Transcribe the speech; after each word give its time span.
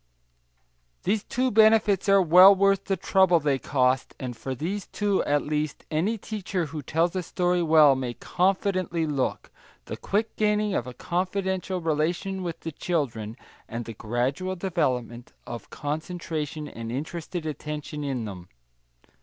These 1.03 1.23
two 1.25 1.51
benefits 1.51 2.09
are 2.09 2.23
well 2.23 2.55
worth 2.55 2.85
the 2.85 2.97
trouble 2.97 3.39
they 3.39 3.59
cost, 3.59 4.15
and 4.19 4.35
for 4.35 4.55
these 4.55 4.87
two, 4.87 5.23
at 5.25 5.43
least, 5.43 5.85
any 5.91 6.17
teacher 6.17 6.65
who 6.65 6.81
tells 6.81 7.15
a 7.15 7.21
story 7.21 7.61
well 7.61 7.95
may 7.95 8.15
confidently 8.15 9.05
look 9.05 9.51
the 9.85 9.95
quick 9.95 10.35
gaining 10.37 10.73
of 10.73 10.87
a 10.87 10.95
confidential 10.95 11.81
relation 11.81 12.41
with 12.41 12.61
the 12.61 12.71
children, 12.71 13.37
and 13.69 13.85
the 13.85 13.93
gradual 13.93 14.55
development 14.55 15.33
of 15.45 15.69
concentration 15.69 16.67
and 16.67 16.91
interested 16.91 17.45
attention 17.45 18.03
in 18.03 18.25
them. 18.25 18.47